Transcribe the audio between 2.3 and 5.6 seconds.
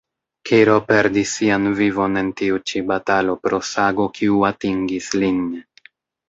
tiu ĉi batalo pro sago kiu atingis lin.